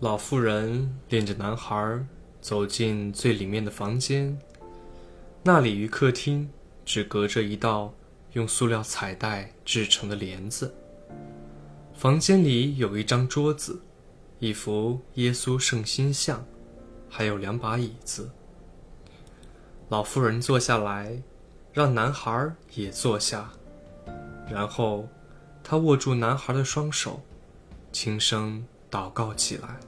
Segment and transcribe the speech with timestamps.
[0.00, 2.02] 老妇人领着男孩
[2.40, 4.38] 走进最里面的房间，
[5.42, 6.48] 那里与客厅
[6.86, 7.92] 只隔着一道
[8.32, 10.74] 用塑料彩带制成的帘子。
[11.92, 13.78] 房间里有一张桌子，
[14.38, 16.42] 一幅耶稣圣心像，
[17.06, 18.30] 还有两把椅子。
[19.90, 21.22] 老妇人坐下来，
[21.74, 23.50] 让男孩也坐下，
[24.50, 25.06] 然后
[25.62, 27.20] 她握住男孩的双手，
[27.92, 29.78] 轻声祷告起来。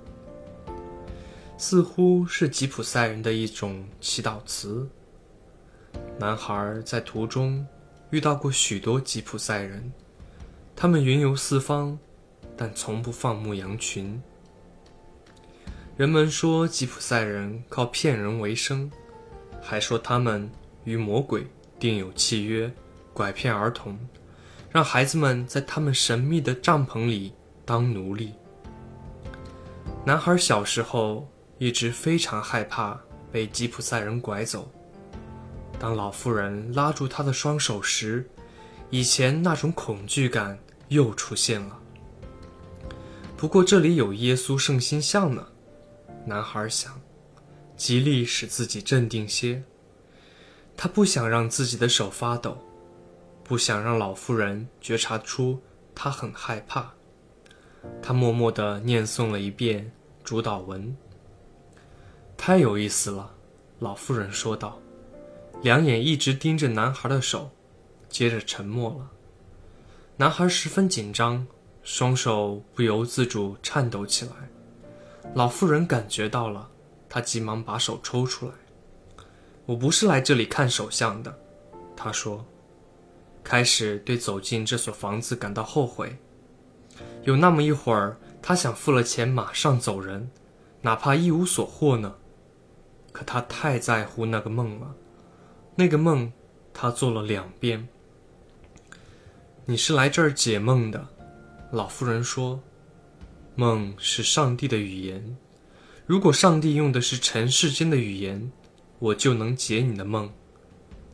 [1.62, 4.84] 似乎是吉普赛人的一种祈祷词。
[6.18, 7.64] 男孩在途中
[8.10, 9.92] 遇到过许多吉普赛人，
[10.74, 11.96] 他们云游四方，
[12.56, 14.20] 但从不放牧羊群。
[15.96, 18.90] 人们说吉普赛人靠骗人为生，
[19.60, 20.50] 还说他们
[20.82, 21.46] 与魔鬼
[21.78, 22.68] 订有契约，
[23.14, 23.96] 拐骗儿童，
[24.68, 27.32] 让孩子们在他们神秘的帐篷里
[27.64, 28.34] 当奴隶。
[30.04, 31.28] 男孩小时候。
[31.62, 34.68] 一直非常害怕被吉普赛人拐走。
[35.78, 38.28] 当老妇人拉住他的双手时，
[38.90, 41.78] 以前那种恐惧感又出现了。
[43.36, 45.46] 不过这里有耶稣圣心像呢，
[46.26, 47.00] 男孩想，
[47.76, 49.62] 极力使自己镇定些。
[50.76, 52.58] 他不想让自己的手发抖，
[53.44, 55.62] 不想让老妇人觉察出
[55.94, 56.92] 他很害怕。
[58.02, 59.92] 他默默地念诵了一遍
[60.24, 60.96] 主导文。
[62.44, 63.32] 太有意思了，
[63.78, 64.76] 老妇人说道，
[65.62, 67.48] 两眼一直盯着男孩的手，
[68.08, 69.08] 接着沉默了。
[70.16, 71.46] 男孩十分紧张，
[71.84, 74.32] 双手不由自主颤抖起来。
[75.36, 76.68] 老妇人感觉到了，
[77.08, 78.52] 她急忙把手抽出来。
[79.64, 81.32] “我不是来这里看手相的。”
[81.96, 82.44] 她说，
[83.44, 86.18] 开始对走进这所房子感到后悔。
[87.22, 90.28] 有那么一会儿，她想付了钱马上走人，
[90.80, 92.16] 哪怕一无所获呢。
[93.12, 94.94] 可他太在乎那个梦了，
[95.76, 96.32] 那个梦，
[96.72, 97.86] 他做了两遍。
[99.66, 101.08] 你是来这儿解梦的，
[101.70, 102.60] 老妇人说。
[103.54, 105.36] 梦是上帝的语言，
[106.06, 108.50] 如果上帝用的是尘世间的语言，
[108.98, 110.28] 我就能解你的梦；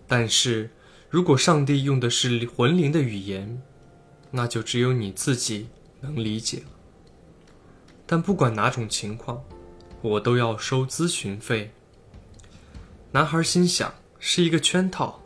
[0.07, 0.71] 但是
[1.11, 3.61] 如果上帝用的是魂灵的语言，
[4.31, 5.69] 那就只有你自己
[6.01, 6.67] 能理解了。
[8.07, 9.43] 但不管哪种情况，
[10.01, 11.73] 我都要收咨询费。
[13.19, 15.21] 男孩心想是一个圈套，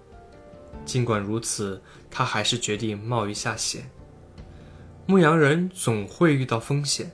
[0.82, 1.78] 尽管如此，
[2.10, 3.90] 他还是决定冒一下险。
[5.04, 7.12] 牧羊人总会遇到风险，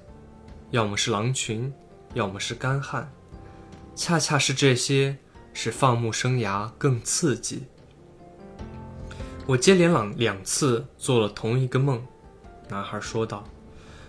[0.70, 1.74] 要么是狼群，
[2.14, 3.12] 要么是干旱，
[3.96, 5.18] 恰恰是这些
[5.52, 7.64] 使放牧生涯更刺激。
[9.48, 12.00] 我接连两两次做了同一个梦，
[12.68, 13.42] 男孩说道：“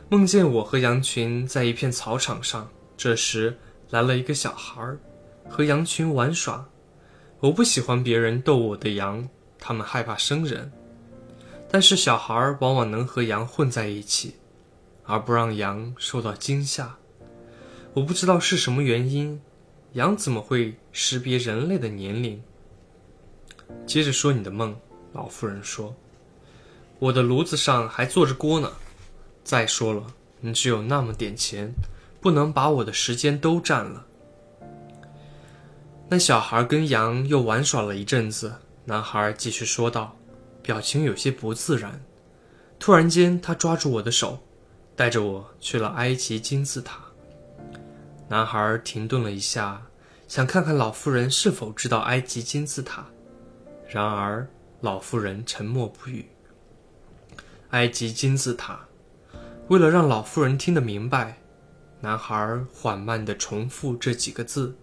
[0.08, 3.58] 梦见我和羊群在一片草场上，这时
[3.90, 5.00] 来了一个小孩儿。”
[5.50, 6.70] 和羊群玩耍，
[7.40, 9.28] 我不喜欢别人逗我的羊，
[9.58, 10.72] 他们害怕生人。
[11.72, 14.36] 但是小孩往往能和羊混在一起，
[15.04, 16.96] 而不让羊受到惊吓。
[17.94, 19.42] 我不知道是什么原因，
[19.94, 22.42] 羊怎么会识别人类的年龄？
[23.86, 24.76] 接着说你的梦，
[25.14, 25.96] 老妇人说，
[27.00, 28.72] 我的炉子上还坐着锅呢。
[29.44, 30.06] 再说了，
[30.42, 31.74] 你只有那么点钱，
[32.22, 34.06] 不能把我的时间都占了。
[36.12, 38.52] 那小孩跟羊又玩耍了一阵子，
[38.86, 40.18] 男孩继续说道，
[40.64, 42.02] 表情有些不自然。
[42.80, 44.40] 突然间，他抓住我的手，
[44.96, 47.00] 带着我去了埃及金字塔。
[48.28, 49.84] 男孩停顿了一下，
[50.28, 53.06] 想看看老妇人是否知道埃及金字塔。
[53.88, 54.48] 然而，
[54.82, 56.28] 老妇人沉默不语。
[57.70, 58.80] 埃及金字塔，
[59.68, 61.38] 为了让老妇人听得明白，
[62.02, 64.76] 男孩缓慢地重复这几个字。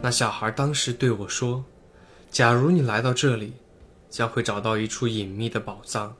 [0.00, 1.64] 那小孩当时对我说
[2.30, 3.52] ：“假如你来到这里，
[4.08, 6.16] 将会找到一处隐秘的宝藏。”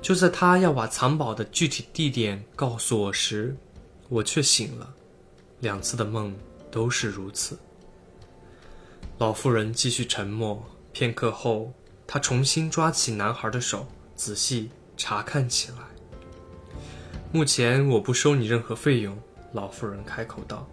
[0.00, 3.56] 就在他要把藏宝的具体地点告诉我时，
[4.08, 4.94] 我却醒了。
[5.60, 6.32] 两次的梦
[6.70, 7.58] 都是如此。
[9.18, 11.72] 老妇人继续沉默，片刻后，
[12.06, 15.78] 她重新抓起男孩的手，仔细查看起来。
[17.32, 19.18] 目前我不收你任何费用，
[19.52, 20.64] 老妇人开口道。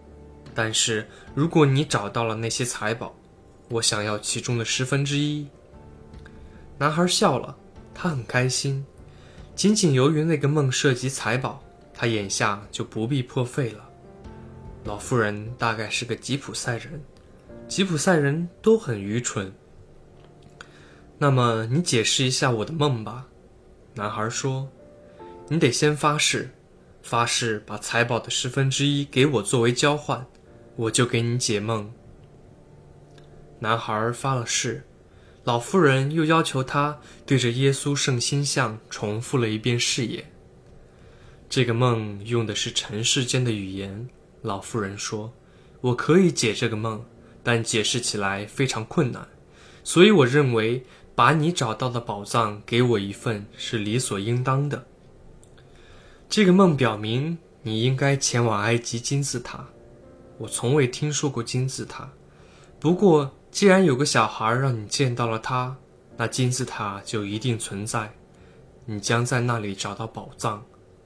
[0.56, 1.06] 但是，
[1.36, 3.14] 如果你找到了那些财宝，
[3.70, 5.46] 我想要其中的十分之一。
[6.78, 7.56] 男孩笑了，
[7.94, 8.84] 他很开心。
[9.54, 11.62] 仅仅由于那个梦涉及财宝，
[11.94, 13.90] 他眼下就不必破费了。
[14.86, 17.04] 老妇人大概是个吉普赛人，
[17.68, 19.54] 吉普赛人都很愚蠢。
[21.18, 23.28] 那么，你解释一下我的梦吧。
[23.94, 24.70] 男孩说
[25.48, 26.50] ：“你得先发誓，
[27.02, 30.26] 发誓把财宝的十分之一给我作为交换，
[30.76, 31.92] 我就给你解梦。”
[33.60, 34.84] 男孩发了誓，
[35.44, 40.32] 老妇人又要求他对着耶稣圣心像重复了一遍誓言。
[41.50, 44.10] 这个梦用的是尘世间的语言。
[44.42, 45.34] 老妇人说
[45.82, 47.04] ：“我可以解这个梦，
[47.42, 49.28] 但解释起来非常困难，
[49.84, 50.84] 所以我认为
[51.16, 54.86] 把你找到的宝藏给我一份是理所应当的。
[56.30, 59.68] 这个梦表明你应该前往埃及金字塔。
[60.38, 62.10] 我从未听说过金字塔，
[62.80, 65.76] 不过既然有个小孩让你见到了它，
[66.18, 68.14] 那金字塔就一定存在。
[68.86, 70.64] 你将在那里找到宝藏。”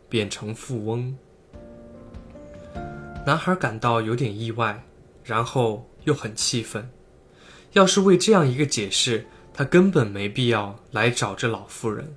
[0.10, 1.16] 变成富翁。
[3.28, 4.84] 男孩感到有点意外，
[5.24, 6.90] 然后又很气愤。
[7.74, 12.16] 要是为这样一个解释，他根本没必要来找这老妇人。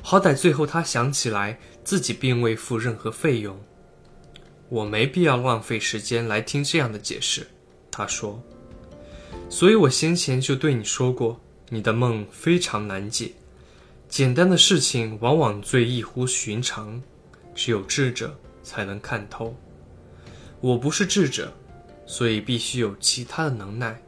[0.00, 3.60] 好歹最后他想起来自己并未付任何费用。
[4.70, 7.46] 我没必要浪费时间来听这样的解释，
[7.90, 8.42] 他说。
[9.50, 11.38] 所以我先前就对你说过，
[11.68, 13.32] 你的梦非常难解。
[14.08, 17.02] 简单的事情往往最异乎寻常。
[17.52, 19.54] 只有智者才能看透。
[20.60, 21.52] 我不是智者，
[22.06, 24.00] 所以必须有其他的能耐，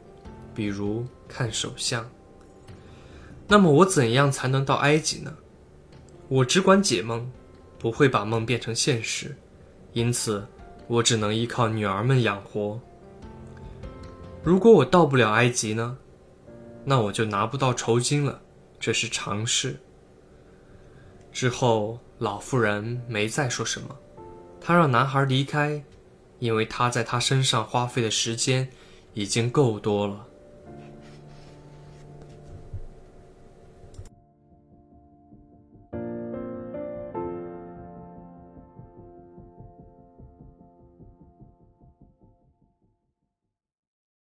[0.55, 2.09] 比如看手相。
[3.47, 5.35] 那么我怎样才能到埃及呢？
[6.29, 7.29] 我只管解梦，
[7.77, 9.37] 不会把梦变成现实，
[9.93, 10.45] 因此
[10.87, 12.79] 我只能依靠女儿们养活。
[14.43, 15.97] 如果我到不了埃及呢？
[16.83, 18.41] 那我就拿不到酬金了，
[18.79, 19.79] 这是常事。
[21.31, 21.99] 之后。
[22.19, 23.93] 老妇人没再说什么，
[24.61, 25.83] 她让男孩离开，
[26.39, 28.69] 因为他在他身上花费的时间
[29.13, 30.25] 已经够多了。